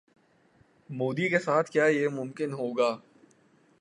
مودی 0.89 1.29
کے 1.29 1.39
ساتھ 1.39 1.71
کیا 1.71 1.85
یہ 1.85 2.07
ممکن 2.07 2.53
ہوگا؟ 2.53 2.89